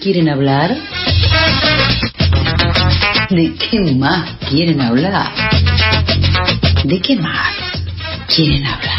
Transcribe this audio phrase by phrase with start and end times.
[0.00, 0.74] quieren hablar?
[3.28, 5.30] ¿De qué más quieren hablar?
[6.84, 7.54] ¿De qué más
[8.34, 8.90] quieren hablar?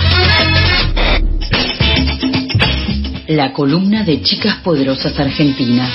[3.27, 5.89] La columna de Chicas Poderosas Argentinas.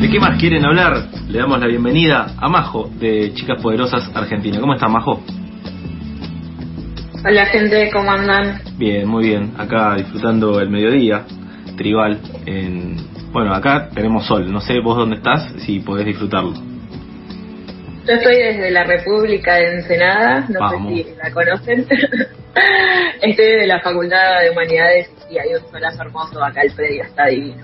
[0.00, 1.08] ¿De qué más quieren hablar?
[1.28, 4.60] Le damos la bienvenida a Majo de Chicas Poderosas Argentina.
[4.60, 5.22] ¿Cómo está Majo?
[7.22, 8.62] Hola gente, ¿cómo andan?
[8.78, 9.52] Bien, muy bien.
[9.58, 11.24] Acá disfrutando el mediodía
[11.76, 12.18] tribal.
[12.46, 12.96] En...
[13.30, 14.50] Bueno, acá tenemos sol.
[14.50, 16.54] No sé vos dónde estás, si podés disfrutarlo.
[18.06, 20.96] Yo estoy desde la República de Ensenada, no Vamos.
[20.96, 21.80] sé si la conocen.
[23.20, 27.26] estoy desde la Facultad de Humanidades y hay un solazo hermoso acá, el predio está
[27.26, 27.62] divino.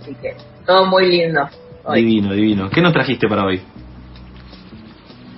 [0.00, 1.48] Así que todo muy lindo.
[1.84, 2.70] Hoy, Divino, divino.
[2.70, 3.60] ¿Qué nos trajiste para hoy?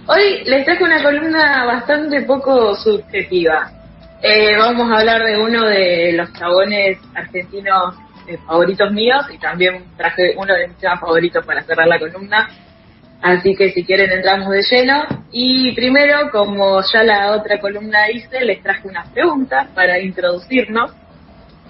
[0.06, 3.70] Hoy les traje una columna bastante poco subjetiva.
[4.23, 7.95] Eh, vamos a hablar de uno de los chabones argentinos
[8.26, 12.51] eh, favoritos míos y también traje uno de mis temas favoritos para cerrar la columna.
[13.23, 15.06] Así que si quieren entramos de lleno.
[15.32, 20.92] Y primero, como ya la otra columna dice, les traje unas preguntas para introducirnos,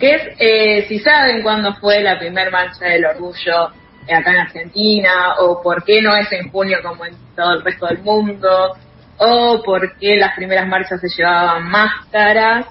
[0.00, 3.70] que es eh, si saben cuándo fue la primer marcha del orgullo
[4.12, 7.86] acá en Argentina, o por qué no es en junio como en todo el resto
[7.86, 8.76] del mundo,
[9.18, 12.66] o por qué las primeras marchas se llevaban máscaras,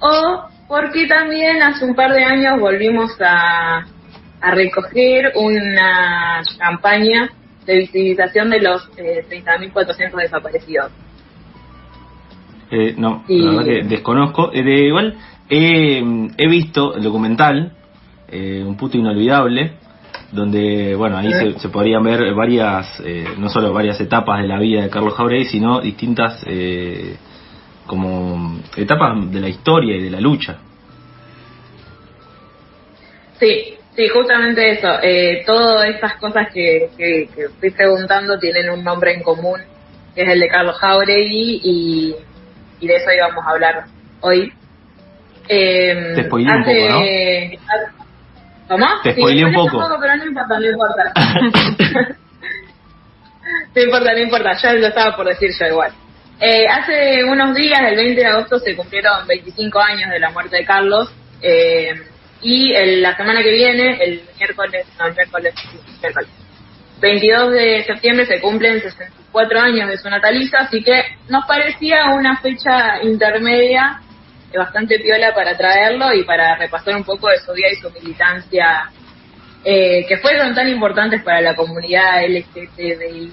[0.00, 3.84] o por qué también hace un par de años volvimos a,
[4.40, 7.30] a recoger una campaña
[7.66, 10.90] de visibilización de los eh, 30.400 desaparecidos.
[12.70, 14.50] Eh, no, la verdad que desconozco.
[14.52, 15.14] Eh, de igual,
[15.48, 16.02] he,
[16.38, 17.72] he visto el documental,
[18.28, 19.74] eh, Un puto inolvidable,
[20.32, 24.58] donde, bueno, ahí se, se podrían ver varias, eh, no solo varias etapas de la
[24.58, 27.16] vida de Carlos Jauregui, sino distintas, eh,
[27.86, 30.56] como etapas de la historia y de la lucha.
[33.38, 34.88] Sí, sí, justamente eso.
[35.02, 39.60] Eh, todas estas cosas que, que, que estoy preguntando tienen un nombre en común,
[40.14, 42.14] que es el de Carlos Jauregui, y,
[42.80, 43.84] y de eso íbamos a hablar
[44.20, 44.52] hoy.
[45.48, 48.01] Eh, Te spoileé un hace- poco, ¿no?
[48.72, 48.86] ¿Cómo?
[49.02, 49.98] Te Sí, spoileé un spoileé poco.
[50.00, 51.12] pero no importa, no importa.
[53.74, 55.92] no importa, no importa, ya lo estaba por decir yo igual.
[56.40, 60.56] Eh, hace unos días, el 20 de agosto, se cumplieron 25 años de la muerte
[60.56, 61.10] de Carlos.
[61.44, 62.00] eh,
[62.40, 66.30] y el- la semana que viene, el miércoles, no, el miércoles, sí, miércoles,
[67.00, 72.36] 22 de septiembre se cumplen 64 años de su nataliza, así que nos parecía una
[72.38, 74.00] fecha intermedia
[74.58, 78.90] bastante piola para traerlo y para repasar un poco de su vida y su militancia,
[79.64, 83.32] eh, que fueron tan importantes para la comunidad LGTBIQ+,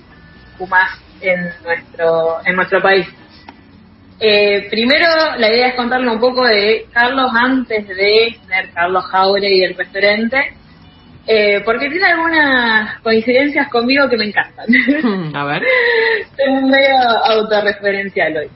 [1.21, 3.07] en nuestro, en nuestro país.
[4.21, 5.07] Eh, primero,
[5.37, 10.55] la idea es contarle un poco de Carlos antes de ser Carlos Jauregui el referente,
[11.25, 14.65] eh, porque tiene algunas coincidencias conmigo que me encantan.
[15.35, 15.63] A ver.
[16.37, 18.49] es medio autorreferencial hoy.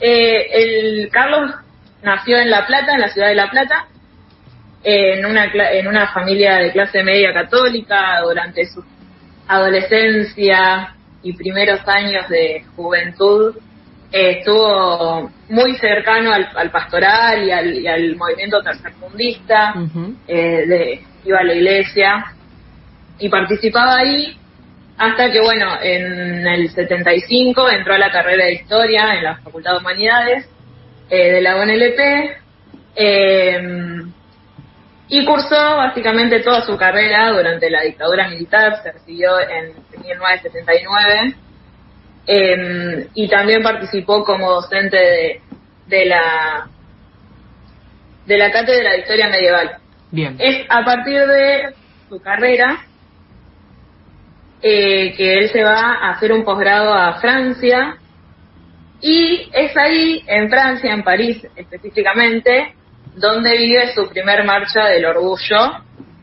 [0.00, 1.52] Eh, el Carlos
[2.04, 3.86] nació en La Plata, en la ciudad de La Plata,
[4.82, 8.84] en una en una familia de clase media católica durante su
[9.48, 13.56] adolescencia y primeros años de juventud
[14.12, 20.14] eh, estuvo muy cercano al, al pastoral y al, y al movimiento tercermundista Ujú.
[20.28, 22.24] eh, de, iba a la iglesia
[23.18, 24.38] y participaba ahí
[24.96, 29.72] hasta que, bueno, en el 75 entró a la carrera de Historia en la Facultad
[29.72, 30.48] de Humanidades
[31.10, 32.00] eh, de la UNLP
[32.96, 34.02] eh,
[35.08, 41.34] y cursó básicamente toda su carrera durante la dictadura militar, se recibió en 1979
[42.26, 45.40] eh, y también participó como docente de,
[45.86, 46.68] de la
[48.26, 49.76] de la cátedra de historia medieval.
[50.10, 50.36] Bien.
[50.38, 51.74] Es a partir de
[52.08, 52.78] su carrera
[54.62, 57.98] eh, que él se va a hacer un posgrado a Francia
[59.06, 62.74] y es ahí, en Francia, en París específicamente,
[63.16, 65.60] donde vive su primer marcha del orgullo,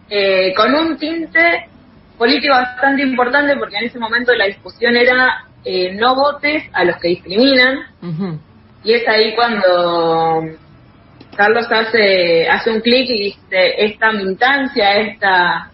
[0.09, 1.67] eh, con un tinte
[2.17, 6.97] político bastante importante porque en ese momento la discusión era eh, no votes a los
[6.97, 7.85] que discriminan,
[8.83, 10.41] y es ahí cuando
[11.37, 15.69] Carlos hace, hace un clic y dice, esta militancia, esta,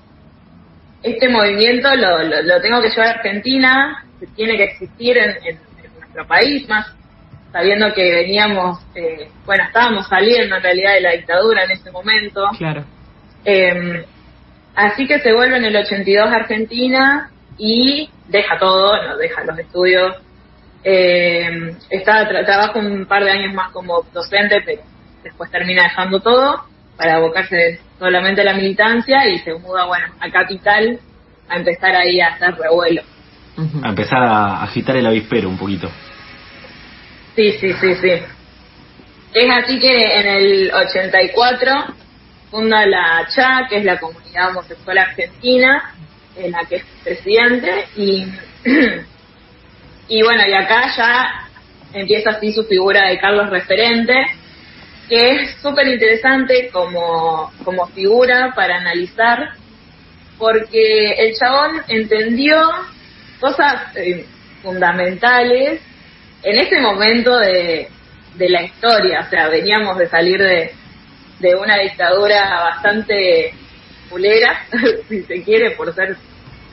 [1.03, 5.31] este movimiento lo, lo, lo tengo que llevar a Argentina, que tiene que existir en,
[5.45, 6.85] en- en nuestro país, más
[7.57, 12.45] sabiendo que veníamos, eh, bueno, estábamos saliendo en realidad de la dictadura en ese momento.
[12.55, 12.85] Claro.
[13.43, 14.05] Eh,
[14.75, 19.57] así que se vuelve en el 82 a Argentina y deja todo, no deja los
[19.57, 20.15] estudios
[20.83, 24.83] Eh, está, trabaja un par de años más como docente, pero
[25.23, 26.63] después termina dejando todo
[26.95, 30.99] para abocarse solamente a la militancia y se muda, bueno, a Capital
[31.49, 33.01] a empezar ahí a hacer revuelo.
[33.83, 35.89] A empezar a agitar el avispero un poquito.
[37.37, 38.11] Sí, sí, sí, sí.
[39.31, 41.71] Es así que en el 84
[42.49, 45.93] funda la CHA, que es la Comunidad Homosexual Argentina,
[46.35, 48.25] en la que es presidente, y,
[50.07, 51.47] y bueno, y acá ya
[51.93, 54.15] empieza así su figura de Carlos Referente,
[55.07, 59.51] que es súper interesante como, como figura para analizar,
[60.39, 62.67] porque el chabón entendió
[63.39, 64.25] cosas eh,
[64.63, 65.81] fundamentales
[66.43, 67.89] en ese momento de,
[68.35, 70.71] de la historia, o sea, veníamos de salir de,
[71.39, 73.53] de una dictadura bastante
[74.09, 74.65] pulera,
[75.09, 76.15] si se quiere, por ser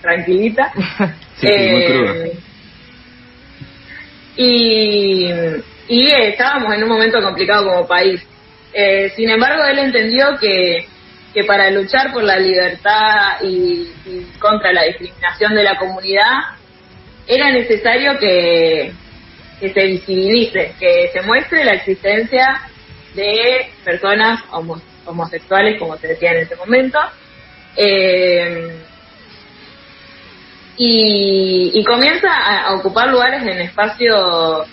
[0.00, 0.72] tranquilita.
[1.42, 2.38] eh,
[4.36, 5.30] y,
[5.88, 8.20] y estábamos en un momento complicado como país.
[8.72, 10.86] Eh, sin embargo, él entendió que,
[11.32, 16.32] que para luchar por la libertad y, y, contra la discriminación de la comunidad
[17.26, 18.92] era necesario que,
[19.64, 22.60] que se visibilice, que se muestre la existencia
[23.14, 26.98] de personas homo, homosexuales, como se decía en ese momento.
[27.74, 28.76] Eh,
[30.76, 34.66] y, y, comienza a ocupar lugares en espacios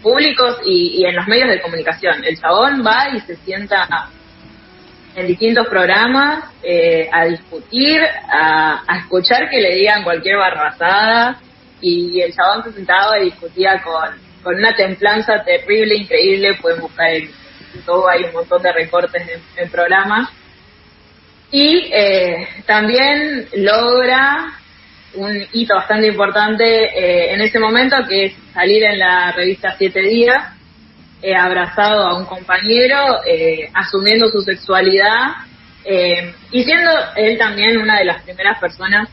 [0.00, 2.22] públicos y, y, en los medios de comunicación.
[2.24, 3.88] El chabón va y se sienta
[5.16, 8.00] en distintos programas eh, a discutir,
[8.30, 11.40] a, a, escuchar que le digan cualquier barrabasada
[11.80, 14.10] y el chabón se sentaba y discutía con,
[14.42, 17.30] con una templanza terrible, increíble, pueden buscar en
[17.86, 20.28] todo hay un montón de recortes en, en programas.
[21.52, 24.60] Y eh, también logra
[25.14, 30.00] un hito bastante importante eh, en ese momento, que es salir en la revista Siete
[30.00, 30.54] Días,
[31.22, 35.32] eh, abrazado a un compañero, eh, asumiendo su sexualidad
[36.52, 39.08] y siendo él también una de las primeras personas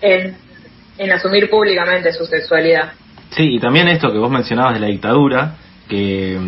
[0.00, 0.34] en,
[1.00, 2.92] en asumir públicamente su sexualidad.
[3.30, 5.56] Sí, y también esto que vos mencionabas de la dictadura,
[5.88, 6.38] que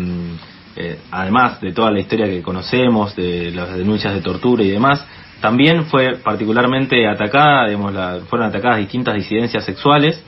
[0.75, 5.03] eh, además de toda la historia que conocemos, de las denuncias de tortura y demás,
[5.41, 10.21] también fue particularmente atacada, digamos, la, fueron atacadas distintas disidencias sexuales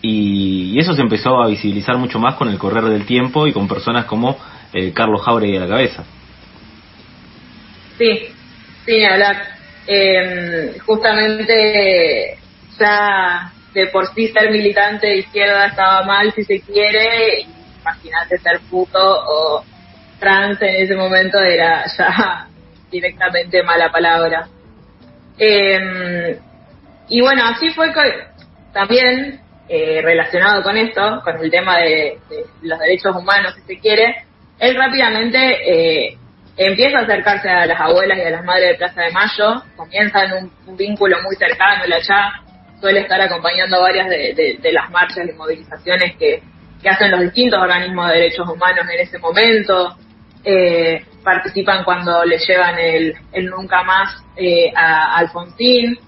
[0.00, 3.52] y, y, eso se empezó a visibilizar mucho más con el correr del tiempo y
[3.52, 4.38] con personas como
[4.72, 6.04] eh, Carlos Jauregui a la cabeza.
[7.98, 8.28] Sí,
[8.86, 9.36] sí, hablar.
[9.86, 12.38] Eh, justamente
[12.78, 17.46] ya de por sí ser militante de izquierda estaba mal si se quiere,
[17.80, 19.64] imagínate ser puto o
[20.20, 22.46] trans en ese momento era ya
[22.90, 24.46] directamente mala palabra.
[25.36, 26.38] Eh,
[27.08, 28.00] y bueno, así fue que
[28.72, 32.18] también eh, relacionado con esto, con el tema de,
[32.62, 34.24] los derechos humanos, si se quiere,
[34.60, 36.18] él rápidamente eh,
[36.56, 40.32] empieza a acercarse a las abuelas y a las madres de Plaza de Mayo, comienzan
[40.32, 42.44] un, un vínculo muy cercano, la ya
[42.80, 46.42] suele estar acompañando varias de, las marchas y movilizaciones que,
[46.82, 49.96] que hacen los distintos organismos de derechos humanos en ese momento,
[50.44, 55.98] eh, participan cuando le llevan el, el nunca más eh, a, a Alfonsín.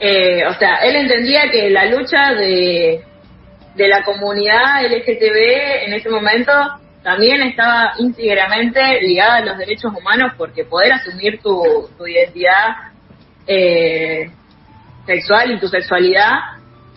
[0.00, 3.04] Eh, o sea, él entendía que la lucha de,
[3.76, 6.52] de la comunidad LGTB en ese momento
[7.02, 11.62] también estaba íntegramente ligada a los derechos humanos porque poder asumir tu,
[11.96, 12.76] tu identidad
[13.46, 14.30] eh,
[15.06, 16.32] sexual y tu sexualidad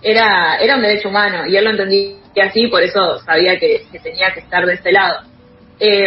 [0.01, 4.33] era, era un derecho humano y él lo entendía así, por eso sabía que, tenía
[4.33, 5.21] que estar de este lado.
[5.79, 6.05] Eh,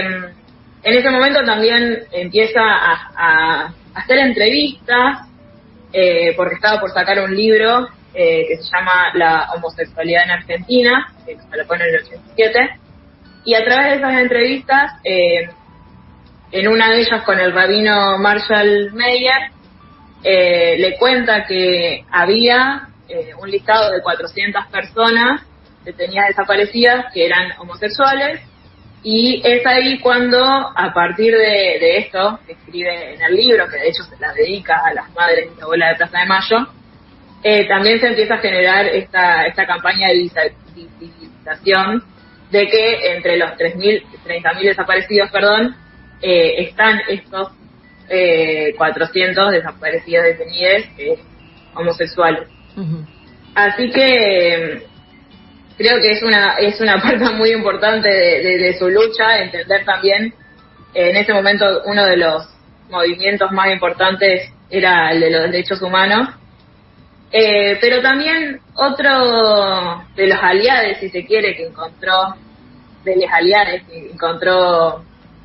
[0.83, 5.27] en ese momento también empieza a, hacer entrevistas,
[5.93, 11.13] eh, porque estaba por sacar un libro eh, que se llama La homosexualidad en Argentina,
[11.27, 12.71] que se lo pone en el 87,
[13.45, 15.49] y a través de esas entrevistas, eh,
[16.53, 19.51] en una de ellas con el rabino Marshall Meyer,
[20.23, 25.43] eh, le cuenta que había eh, un listado de 400 personas
[25.85, 28.41] detenidas desaparecidas que eran homosexuales
[29.03, 33.79] y es ahí cuando, a partir de, de, esto, que escribe en el libro, que
[33.79, 36.67] de hecho se la dedica a las madres y abuela de Plaza de Mayo,
[37.43, 42.05] eh, también se empieza a generar esta, esta campaña de visibilización
[42.51, 45.75] de que entre los 3.000, 30.000 desaparecidos, perdón,
[46.21, 47.53] eh, están estos
[48.11, 50.83] eh, 400 desaparecidos detenidos
[51.75, 52.49] homosexuales.
[52.77, 53.07] Uh -huh.
[53.55, 54.83] Así que
[55.79, 59.85] creo que es una es una parte muy importante de, de, de, su lucha entender
[59.85, 60.35] también
[60.95, 62.49] en ese momento uno de los
[62.91, 66.29] movimientos más importantes era el de los derechos humanos
[67.33, 72.35] Eh, pero también otro de los aliados, si se quiere, que encontró,
[73.05, 75.05] de los aliados que encontró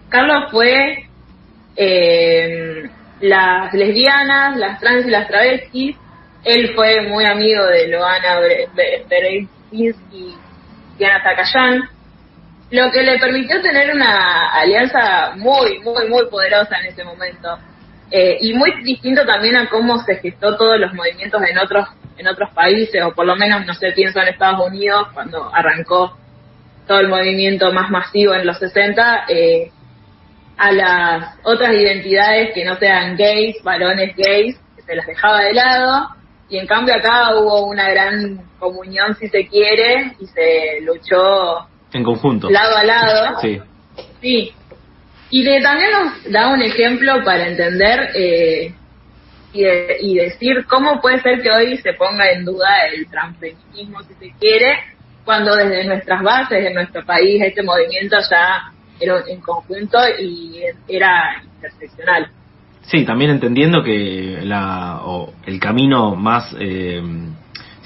[0.09, 1.04] Carlos fue
[1.75, 2.89] eh,
[3.21, 5.95] las lesbianas, las trans y las travestis.
[6.43, 8.39] Él fue muy amigo de Loana
[9.09, 10.35] Berezinski y
[10.97, 11.89] Diana Zakayán,
[12.71, 17.57] lo que le permitió tener una alianza muy, muy, muy poderosa en ese momento.
[18.11, 22.27] Eh, y muy distinto también a cómo se gestó todos los movimientos en otros en
[22.27, 26.17] otros países, o por lo menos, no sé, pienso en Estados Unidos, cuando arrancó
[26.87, 29.71] todo el movimiento más masivo en los 60, eh,
[30.57, 36.09] a las otras identidades que no sean gays, varones gays, se las dejaba de lado,
[36.49, 42.03] y en cambio acá hubo una gran comunión, si se quiere, y se luchó en
[42.03, 42.49] conjunto.
[42.49, 43.37] Lado a lado.
[43.41, 43.61] Sí.
[44.21, 44.53] Sí.
[45.29, 48.73] Y de, también nos da un ejemplo para entender eh,
[49.53, 54.33] y, decir cómo puede ser que hoy se ponga en duda el transfeminismo, si se
[54.37, 54.77] quiere,
[55.23, 61.43] cuando desde nuestras bases, en nuestro país, este movimiento ya era en conjunto y era
[61.43, 62.29] interseccional.
[62.83, 67.01] Sí, también entendiendo que la, o el camino más eh,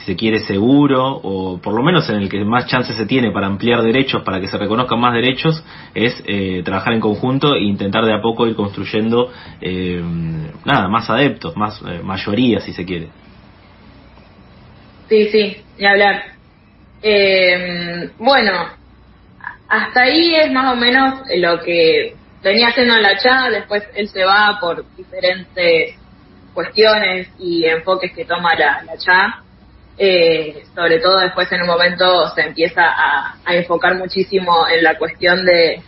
[0.06, 3.48] se quiere, seguro, o por lo menos en el que más chances se tiene para
[3.48, 5.63] ampliar derechos, para que se reconozcan más derechos,
[5.94, 10.01] es eh, trabajar en conjunto e intentar de a poco ir construyendo, eh,
[10.66, 13.10] nada, más adeptos, más eh, mayoría, si se quiere.
[15.08, 16.24] Sí, sí, ni hablar.
[18.18, 18.78] bueno,
[19.69, 24.07] hasta ahí es más o menos lo que venía haciendo en la chat, después él
[24.09, 25.95] se va por diferentes
[26.53, 28.97] cuestiones y enfoques que toma la, la
[30.01, 35.45] eh, sobre todo después en un momento se empieza a, enfocar muchísimo en la cuestión
[35.45, 35.81] de,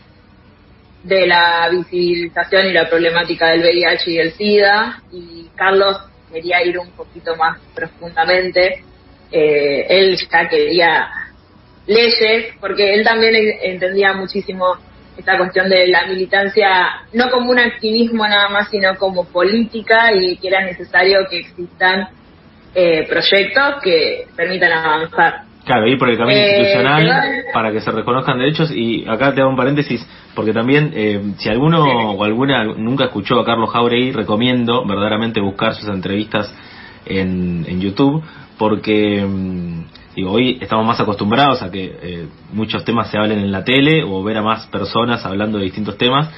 [1.03, 5.97] de la visibilización y la problemática del VIH y el SIDA, y Carlos
[6.31, 8.83] quería ir un poquito más profundamente.
[9.31, 11.09] Eh, él ya quería
[11.88, 14.75] leyes, porque él también entendía muchísimo
[15.17, 16.67] esta cuestión de la militancia,
[17.13, 22.07] no como un activismo nada más, sino como política y que era necesario que existan
[22.73, 25.43] eh, proyectos que permitan avanzar.
[25.65, 29.41] Claro, ir por el camino eh, institucional para que se reconozcan derechos y acá te
[29.41, 34.11] hago un paréntesis porque también eh, si alguno o alguna nunca escuchó a Carlos Jauregui
[34.11, 36.51] recomiendo verdaderamente buscar sus entrevistas
[37.05, 38.24] en, en YouTube
[38.58, 43.63] porque mm, digo hoy estamos más acostumbrados a que muchos temas se hablen en la
[43.63, 46.29] tele o ver a más personas hablando de distintos temas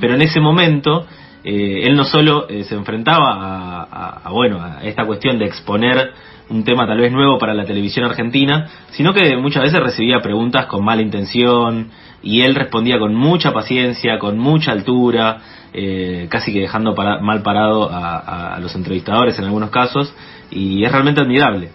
[0.00, 1.06] pero en ese momento
[1.44, 3.82] eh, él no solo eh, se enfrentaba
[4.22, 6.12] a, bueno a esta cuestión de exponer
[6.48, 10.66] un tema tal vez nuevo para la televisión argentina, sino que muchas veces recibía preguntas
[10.66, 11.90] con mala intención
[12.22, 15.40] y él respondía con mucha paciencia, con mucha altura,
[15.72, 20.14] eh, casi que dejando mal parado a, los entrevistadores en algunos casos
[20.50, 21.70] y es realmente admirable.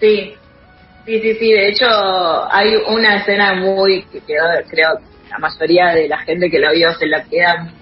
[0.00, 0.34] Sí,
[1.06, 1.52] sí, sí, sí.
[1.52, 1.86] De hecho,
[2.50, 4.88] hay una escena muy que quedó, creo,
[5.30, 7.72] la mayoría de la gente que lo vio se la queda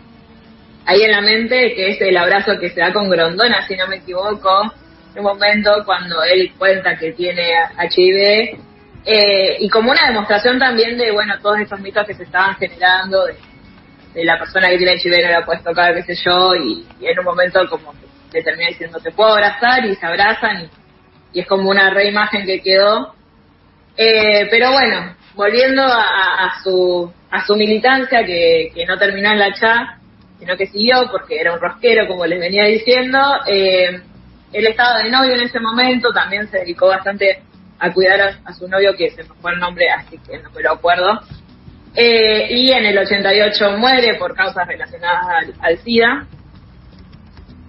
[0.86, 3.86] ahí en la mente, que es el abrazo que se da con Grondona, si no
[3.86, 4.72] me equivoco,
[5.14, 8.58] en un momento cuando él cuenta que tiene HIV,
[9.06, 13.26] eh, y como una demostración también de, bueno, todos esos mitos que se estaban generando,
[13.26, 17.18] de, la persona que tiene HIV no la puedes tocar, qué sé yo, y, en
[17.18, 17.92] un momento como
[18.32, 20.70] que termina diciendo, te puedo abrazar, y se abrazan,
[21.32, 23.14] y, es como una reimagen que quedó.
[23.96, 29.98] Eh, pero bueno, volviendo a, su, a su militancia, que, no terminó en la CHA,
[30.38, 33.18] sino que siguió porque era un rosquero, como les venía diciendo.
[33.46, 34.00] Eh,
[34.52, 37.42] él estaba de novio en ese momento, también se dedicó bastante
[37.78, 40.62] a cuidar a, su novio, que se me fue el nombre, así que no me
[40.62, 41.20] lo acuerdo.
[41.96, 46.26] Eh, y en el 88 muere por causas relacionadas al, SIDA.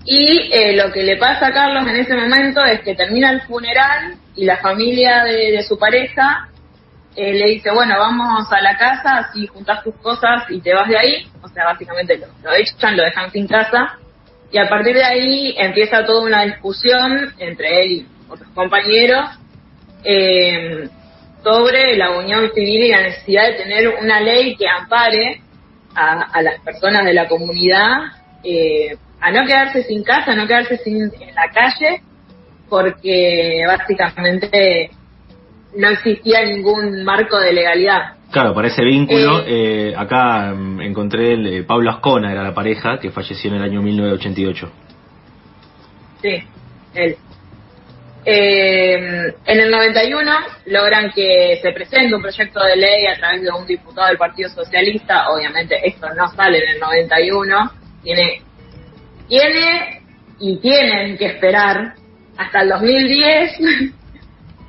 [0.05, 3.41] Y eh, lo que le pasa a Carlos en ese momento es que termina el
[3.41, 6.49] funeral y la familia de su pareja
[7.15, 10.87] eh, le dice, bueno, vamos a la casa, así juntas tus cosas y te vas
[10.87, 11.27] de ahí.
[11.41, 13.97] O sea, básicamente lo, lo echan, lo dejan sin casa.
[14.51, 19.29] Y a partir de ahí empieza toda una discusión entre él y otros compañeros
[20.03, 20.87] eh,
[21.43, 25.41] sobre la unión civil y la necesidad de tener una ley que ampare
[25.95, 27.97] a, las personas de la comunidad
[28.43, 32.01] eh, a no quedarse sin casa, a no quedarse sin, en la calle,
[32.69, 34.89] porque básicamente
[35.77, 38.15] no existía ningún marco de legalidad.
[38.31, 42.53] Claro, para ese vínculo, eh, eh acá mm, encontré el, eh, Pablo Ascona, era la
[42.53, 44.71] pareja que falleció en el año 1988.
[46.21, 46.43] Sí,
[46.95, 47.15] él.
[48.27, 48.95] Eh,
[49.45, 50.31] en el 91
[50.65, 54.49] logran que se presente un proyecto de ley a través de un diputado del Partido
[54.49, 55.29] Socialista.
[55.29, 57.71] Obviamente esto no sale en el 91.
[58.01, 58.41] Tiene,
[59.27, 60.01] tiene
[60.39, 61.93] y tienen que esperar
[62.37, 63.59] hasta el 2010,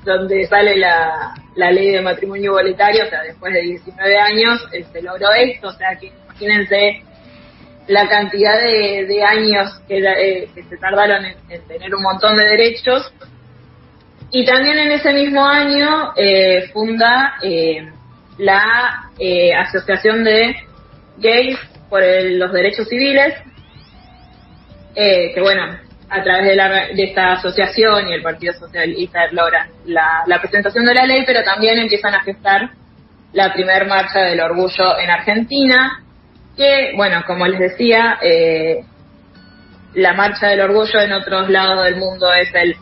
[0.06, 5.02] donde sale la, ley de matrimonio igualitario, o sea, después de 19 años eh, se
[5.02, 7.02] logró esto, o sea, que imagínense
[7.88, 13.12] la cantidad de, años que, eh, se tardaron en, tener un montón de derechos.
[14.32, 17.88] Y también en ese mismo año eh, funda eh,
[18.38, 19.10] la
[19.60, 20.56] Asociación de
[21.18, 21.58] Gays
[21.88, 23.34] por los Derechos Civiles,
[24.94, 30.22] que bueno, a través de, la, de, esta asociación y el Partido Socialista logran la,
[30.26, 32.70] la presentación de la ley, pero también empiezan a gestar
[33.32, 36.02] la primera marcha del orgullo en Argentina,
[36.56, 38.84] que, bueno, como les decía, eh,
[39.94, 42.76] la marcha del orgullo en otros lados del mundo es el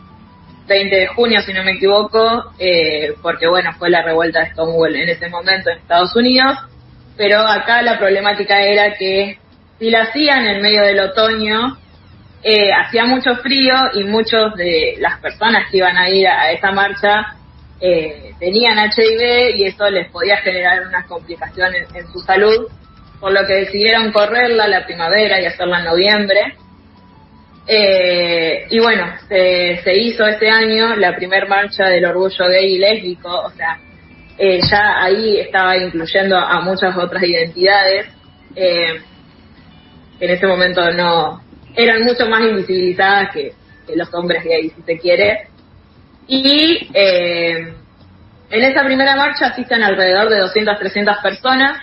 [0.67, 4.95] 20 de junio, si no me equivoco, eh, porque, bueno, fue la revuelta de Stonewall
[4.95, 6.57] en ese momento en Estados Unidos,
[7.17, 9.39] pero acá la problemática era que
[9.79, 11.77] si la hacían en medio del otoño,
[12.45, 16.71] eh, hacía mucho frío y muchos de las personas que iban a ir a, esa
[16.71, 17.35] marcha
[18.39, 22.67] tenían HIV y eso les podía generar unas complicaciones en su salud
[23.19, 26.55] por lo que decidieron correrla la primavera y hacerla en noviembre.
[27.67, 33.29] Eh, y bueno, se, hizo ese año la primer marcha del orgullo gay y lésbico,
[33.29, 33.79] o sea,
[34.37, 38.07] eh, ya ahí estaba incluyendo a muchas otras identidades
[38.55, 39.01] eh,
[40.19, 41.41] que en ese momento no
[41.75, 43.53] eran mucho más invisibilizadas que,
[43.95, 45.47] los hombres gays, si se quiere.
[46.27, 46.89] Y
[48.49, 51.81] en esa primera marcha asisten alrededor de 200, 300 personas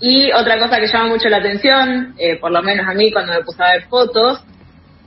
[0.00, 3.34] y otra cosa que llama mucho la atención, eh, por lo menos a mí cuando
[3.34, 4.42] me puse a ver fotos,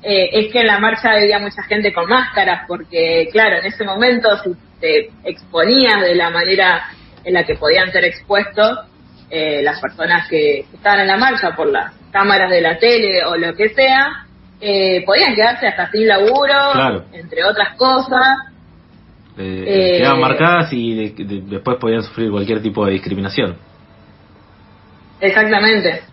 [0.03, 3.83] eh, es que en la marcha había mucha gente con máscaras, porque claro, en ese
[3.83, 6.83] momento si te exponías de la manera
[7.23, 8.79] en la que podían ser expuestos
[9.29, 13.35] eh, las personas que estaban en la marcha por las cámaras de la tele o
[13.35, 14.25] lo que sea,
[15.05, 18.37] podían quedarse hasta sin laburo, entre otras cosas.
[19.35, 23.57] quedaban marcadas y después podían sufrir cualquier tipo de discriminación.
[25.19, 26.03] Exactamente.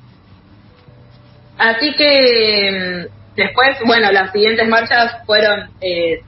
[1.58, 6.20] Así que mm, después, bueno, las siguientes marchas fueron eh,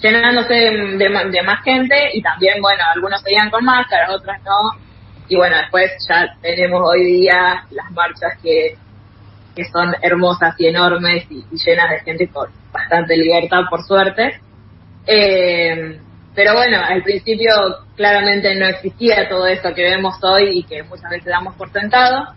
[0.00, 4.78] llenándose de, más gente y también, bueno, algunos seguían con máscaras, otras no.
[5.28, 8.76] Y bueno, después ya tenemos hoy día las marchas que,
[9.58, 14.40] que son hermosas y enormes y, llenas de gente con bastante libertad, por suerte.
[15.04, 15.98] Eh,
[16.32, 17.50] pero bueno, al principio
[17.96, 22.34] claramente no existía todo esto que vemos hoy y que muchas veces damos por sentado.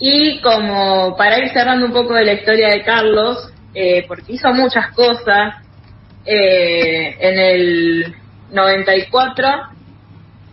[0.00, 4.52] Y como para ir cerrando un poco de la historia de Carlos, eh, porque hizo
[4.52, 5.54] muchas cosas,
[6.24, 8.16] eh, en el
[8.50, 9.48] 94,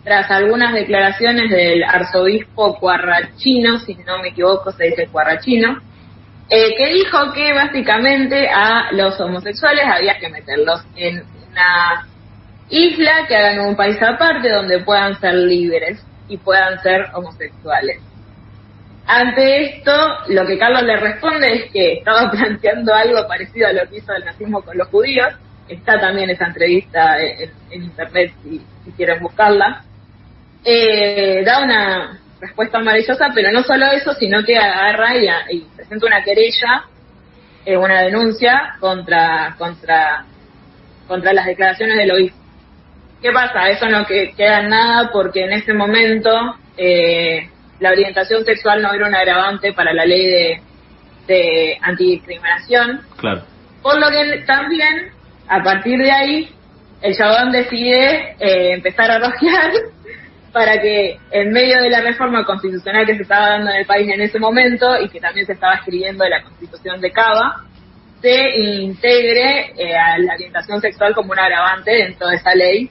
[0.06, 5.80] tras algunas declaraciones del arzobispo Cuarrachino, si no me equivoco se dice Cuarrachino,
[6.48, 12.06] eh, que dijo que básicamente a los homosexuales había que meterlos en una
[12.68, 18.00] isla, que hagan un país aparte donde puedan ser libres y puedan ser homosexuales.
[19.08, 19.92] Ante esto,
[20.28, 24.12] lo que Carlos le responde es que estaba planteando algo parecido a lo que hizo
[24.14, 25.34] el nazismo con los judíos.
[25.68, 28.62] Está también esa entrevista en, internet si,
[28.96, 29.82] quieren buscarla.
[30.68, 35.14] Eh, da una respuesta maravillosa, pero no solo eso, sino que agarra
[35.48, 36.84] y, presenta una querella,
[37.64, 40.24] eh, una denuncia contra, contra,
[41.06, 42.46] contra las declaraciones del obispo
[43.22, 43.70] ¿Qué pasa?
[43.70, 46.30] Eso no que, queda en nada porque en ese momento
[46.76, 47.48] eh,
[47.80, 50.60] la orientación sexual no era un agravante para la ley de,
[51.26, 53.00] de antidiscriminación.
[53.16, 53.42] Claro.
[53.82, 55.10] Por lo que también,
[55.48, 56.50] a partir de ahí,
[57.02, 59.70] el chabón decide eh, empezar a rojear
[60.56, 64.10] para que en medio de la reforma constitucional que se estaba dando en el país
[64.10, 67.66] en ese momento y que también se estaba escribiendo la constitución de Cava,
[68.22, 72.90] se integre eh, a la orientación sexual como un agravante dentro de esa ley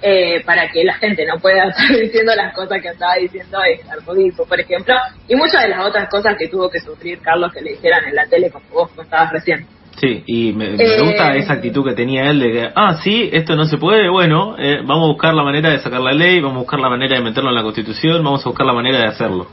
[0.00, 3.86] eh, para que la gente no pueda estar diciendo las cosas que estaba diciendo el
[3.86, 4.94] arzobispo, por ejemplo,
[5.28, 8.14] y muchas de las otras cosas que tuvo que sufrir Carlos que le dijeran en
[8.14, 9.66] la tele como vos contabas recién.
[10.00, 13.54] Sí, y me, gusta eh, esa actitud que tenía él de que, ah, sí, esto
[13.54, 16.56] no se puede, bueno, eh, vamos a buscar la manera de sacar la ley, vamos
[16.56, 19.06] a buscar la manera de meterlo en la constitución, vamos a buscar la manera de
[19.06, 19.46] hacerlo.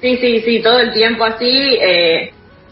[0.00, 1.78] Sí, sí, sí, todo el tiempo así.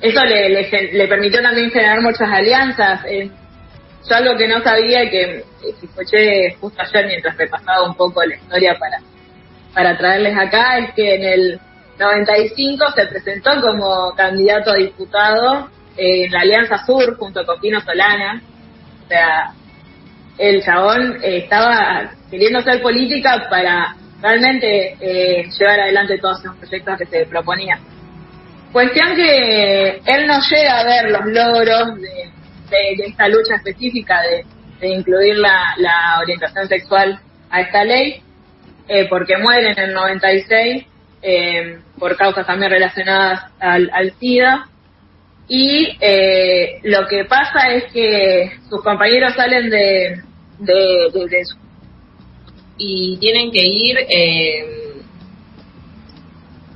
[0.01, 0.49] eso le,
[0.93, 3.03] le, permitió también generar muchas alianzas.
[4.09, 5.45] Yo algo que no sabía y que
[5.83, 8.99] escuché justo ayer mientras repasaba un poco la historia para,
[9.73, 11.61] para traerles acá es que en el
[11.99, 18.43] 95 se presentó como candidato a diputado en la Alianza Sur junto con Pino Solana.
[19.05, 19.53] O sea,
[20.39, 27.07] el chabón estaba queriendo hacer política para realmente eh, llevar adelante todos esos proyectos que
[27.07, 27.79] se proponían.
[28.73, 32.33] Cuestión que él no llega a ver los logros de,
[32.71, 34.45] de, esta lucha específica de,
[34.89, 38.23] incluir la, la, orientación sexual a esta ley,
[38.89, 40.87] eh, porque muere en el 96
[41.23, 44.69] eh, por causas también relacionadas al, al SIDA.
[45.47, 50.23] Y eh, lo que pasa es que sus compañeros salen de,
[51.45, 51.57] su...
[52.79, 54.65] y tienen que ir eh,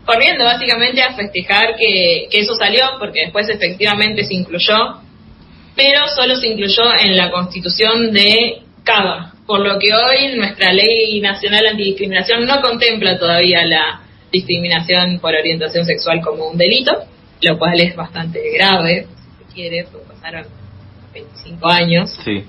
[0.04, 5.00] corriendo básicamente a festejar que, que eso salió, porque después efectivamente se incluyó,
[5.74, 11.20] pero solo se incluyó en la constitución de Cava, por lo que hoy nuestra ley
[11.20, 16.92] nacional antidiscriminación no contempla todavía la discriminación por orientación sexual como un delito,
[17.42, 20.46] lo cual es bastante grave, si se quiere, porque pasaron
[21.12, 22.18] 25 años.
[22.24, 22.44] Sí.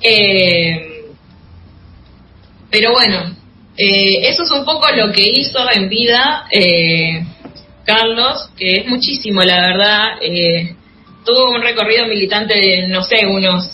[0.00, 1.04] Eh,
[2.70, 3.34] pero bueno,
[3.76, 7.24] eh, eso es un poco lo que hizo en vida eh,
[7.84, 10.04] Carlos, que es muchísimo, la verdad.
[10.20, 10.74] Eh,
[11.24, 13.70] tuvo un recorrido militante de, no sé, unos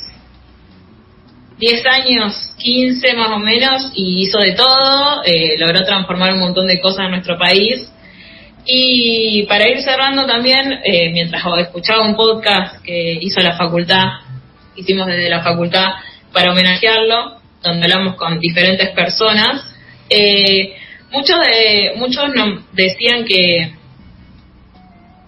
[1.60, 6.66] 10 años, 15 más o menos, y hizo de todo, eh, logró transformar un montón
[6.66, 7.92] de cosas en nuestro país.
[8.64, 14.04] Y para ir cerrando también, eh, mientras escuchaba un podcast que hizo la facultad,
[14.74, 15.88] hicimos desde la facultad
[16.32, 19.62] para homenajearlo, donde hablamos con diferentes personas,
[20.08, 20.74] eh,
[21.10, 23.74] muchos de muchos nos decían que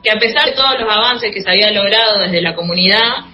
[0.02, 3.26] que a pesar de todos los avances que se había logrado desde la comunidad,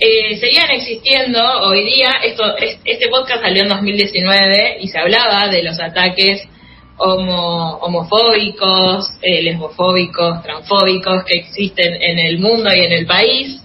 [0.00, 2.12] eh, seguían existiendo hoy día.
[2.24, 6.48] Esto, este podcast salió en 2019 y se hablaba de los ataques
[6.96, 13.62] homo, homofóbicos, eh, lesbofóbicos, transfóbicos que existen en el mundo y en el país.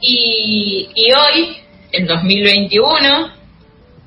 [0.00, 1.56] Y, y hoy,
[1.90, 3.32] en 2021,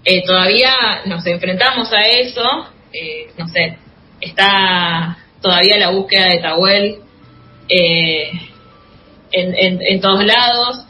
[0.06, 2.68] eh, todavía nos enfrentamos a eso.
[2.94, 3.78] Eh, no sé,
[4.22, 7.00] está todavía la búsqueda de Tahuel
[7.68, 8.32] eh,
[9.34, 10.87] en, en, en todos lados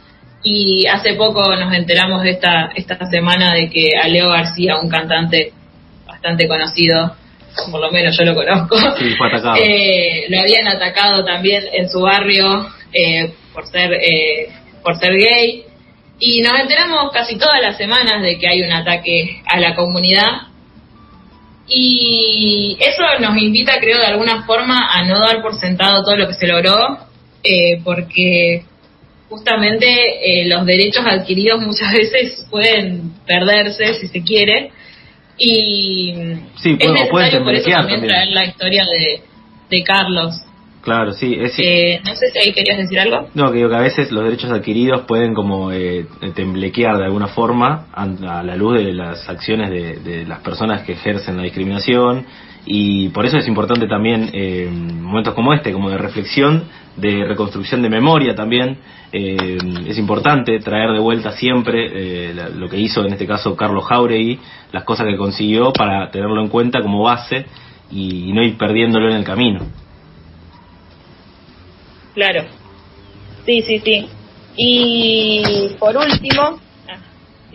[0.50, 4.90] y hace poco nos enteramos de esta, esta semana de que a Leo García, un
[4.90, 5.52] cantante
[6.06, 7.16] bastante conocido,
[7.70, 8.78] por lo menos yo lo conozco,
[9.60, 14.50] eh, lo habían atacado también en su barrio eh, por ser eh,
[14.82, 15.64] por ser gay.
[16.20, 20.48] Y nos enteramos casi todas las semanas de que hay un ataque a la comunidad.
[21.68, 26.28] Y eso nos invita creo de alguna forma a no dar por sentado todo lo
[26.28, 27.00] que se logró
[27.44, 28.64] eh, porque
[29.30, 34.72] justamente eh, los derechos adquiridos muchas veces pueden perderse si se quiere
[35.38, 36.14] y
[36.56, 39.22] sí, es necesario por eso también, traer la historia de,
[39.70, 40.42] de Carlos
[40.88, 41.36] Claro, sí.
[41.38, 43.28] Es, eh, no sé si ahí querías decir algo.
[43.34, 47.28] No, que digo que a veces los derechos adquiridos pueden como eh, temblequear de alguna
[47.28, 52.26] forma a, la luz de las acciones de, de, las personas que ejercen la discriminación
[52.70, 56.66] y por eso es importante también eh, momentos como este, como de reflexión,
[56.98, 58.78] de reconstrucción de memoria también.
[59.14, 63.86] Eh, es importante traer de vuelta siempre eh, lo que hizo en este caso Carlos
[63.86, 64.38] Jauregui,
[64.74, 67.46] las cosas que consiguió para tenerlo en cuenta como base
[67.90, 69.62] y, no ir perdiéndolo en el camino.
[72.14, 72.44] Claro.
[73.46, 74.10] Sí, sí, sí.
[74.58, 76.60] Y por último,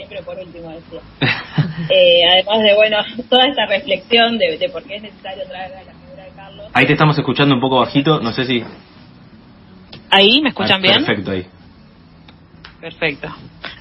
[0.07, 1.01] siempre por último decía,
[1.91, 2.97] eh, además de, bueno,
[3.31, 6.67] toda esta reflexión de, de, por qué es necesario traer a la figura de Carlos.
[6.73, 8.63] Ahí te estamos escuchando un poco bajito, no sé si...
[10.11, 11.05] Ahí, ¿me escuchan ah, bien?
[11.05, 11.47] Perfecto, ahí.
[12.81, 13.29] Perfecto.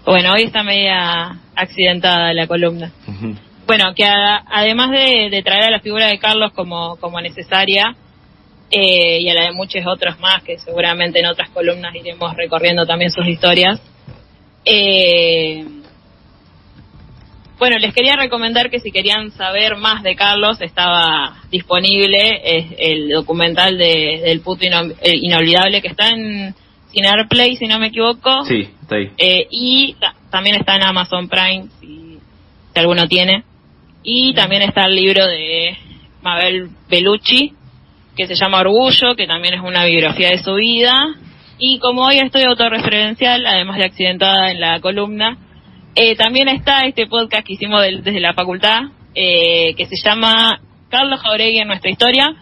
[0.06, 2.92] Bueno, hoy está media accidentada la columna.
[3.08, 3.38] Uh -huh.
[3.68, 7.96] Bueno, que a, además de, de, traer a la figura de Carlos como, como necesaria,
[8.70, 12.86] eh, y a la de muchos otros más que seguramente en otras columnas iremos recorriendo
[12.86, 13.82] también sus historias.
[14.64, 15.81] Eh,
[17.62, 23.10] bueno, les quería recomendar que si querían saber más de Carlos estaba disponible es el
[23.10, 26.56] documental de, del puto inolvidable que está en
[26.92, 28.46] Cinear Play, si no me equivoco.
[28.46, 29.12] Sí, está ahí.
[29.16, 29.96] Eh, y
[30.32, 32.18] también está en Amazon Prime, si,
[32.74, 33.44] si alguno tiene.
[34.02, 35.78] Y también está el libro de
[36.24, 37.54] Mabel Bellucci,
[38.18, 41.14] que se llama Orgullo, que también es una biografía de su vida.
[41.60, 45.38] Y como hoy estoy autorreferencial, además de accidentada en la columna,
[45.96, 50.62] eh, también está este podcast que hicimos de, desde la facultad, eh, que se llama
[50.90, 52.36] Carlos Jauregui en nuestra historia.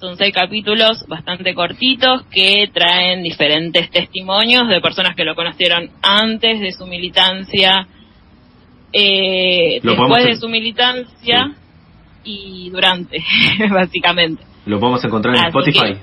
[0.00, 6.60] Son seis capítulos bastante cortitos que traen diferentes testimonios de personas que lo conocieron antes
[6.60, 7.86] de su militancia,
[8.92, 11.50] eh, después de su militancia
[12.22, 12.30] sí.
[12.66, 13.18] y durante,
[13.70, 14.44] básicamente.
[14.66, 16.00] ¿Lo podemos encontrar en Así Spotify?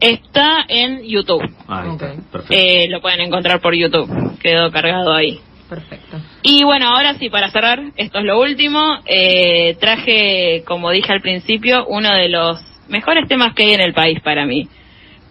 [0.00, 1.42] Está en YouTube.
[1.68, 2.18] Ah, okay.
[2.30, 2.54] perfecto.
[2.54, 4.38] Eh, lo pueden encontrar por YouTube.
[4.40, 5.40] Quedó cargado ahí.
[5.72, 6.20] Perfecto.
[6.42, 8.98] Y bueno, ahora sí, para cerrar, esto es lo último.
[9.06, 13.94] Eh, traje, como dije al principio, uno de los mejores temas que hay en el
[13.94, 14.68] país para mí.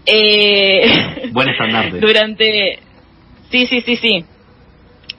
[0.04, 2.00] Eh, Buen estandarte.
[2.02, 2.80] durante...
[3.52, 4.26] Sí, sí, sí, sí.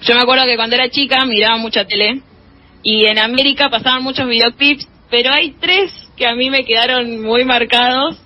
[0.01, 2.21] Yo me acuerdo que cuando era chica miraba mucha tele
[2.83, 7.45] y en América pasaban muchos videoclips, pero hay tres que a mí me quedaron muy
[7.45, 8.21] marcados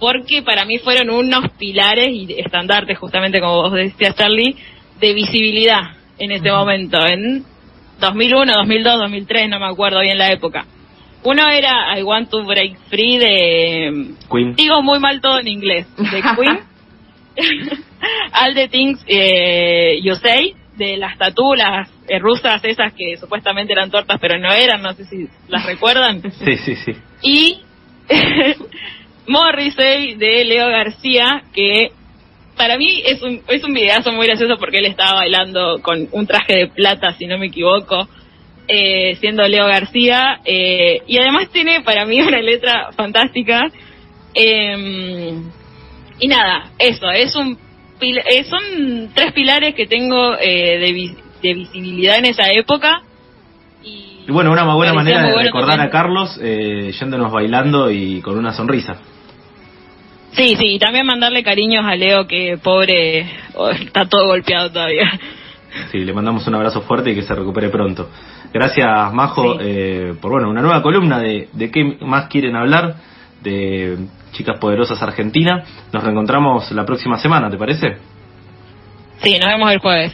[0.00, 4.56] porque para mí fueron unos pilares y estandartes, justamente como vos decías, Charlie,
[4.98, 7.44] de visibilidad en ese momento, en
[8.00, 10.66] 2001, 2002, 2003, no me acuerdo bien la época.
[11.24, 14.14] Uno era I Want to Break Free de...
[14.30, 14.56] Queen.
[14.56, 15.86] Digo muy mal todo en inglés.
[15.96, 16.60] De Queen.
[18.34, 23.90] All the Things eh, You Say, de las tatulas eh, rusas esas que supuestamente eran
[23.90, 26.22] tortas pero no eran, no sé si las recuerdan.
[26.44, 26.92] Sí, sí, sí.
[27.22, 27.60] Y
[29.28, 31.92] Morrissey de Leo García, que
[32.56, 36.26] para mí es un, es un videazo muy gracioso porque él estaba bailando con un
[36.26, 38.08] traje de plata, si no me equivoco,
[38.68, 40.40] eh, siendo Leo García.
[40.44, 43.70] eh, y además tiene para mí una letra fantástica.
[44.34, 45.34] eh,
[46.20, 47.58] y nada, eso, es un
[48.00, 53.02] eh, son tres pilares que tengo eh, de, vi- de visibilidad en esa época.
[53.84, 55.88] Y, Y bueno, una buena manera de recordar también.
[55.88, 59.00] a Carlos eh, yéndonos bailando y con una sonrisa.
[60.32, 65.10] Sí, sí, y también mandarle cariños a Leo, que pobre, oh, está todo golpeado todavía.
[65.90, 68.08] Sí, le mandamos un abrazo fuerte y que se recupere pronto.
[68.52, 69.58] Gracias, Majo, Sí.
[69.62, 72.94] eh, por bueno, una nueva columna de, de qué más quieren hablar
[73.42, 73.96] de
[74.32, 75.64] Chicas Poderosas Argentina.
[75.92, 77.96] Nos reencontramos la próxima semana, ¿te parece?
[79.22, 80.12] Sí, nos vemos el jueves.